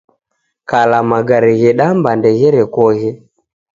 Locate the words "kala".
0.69-0.99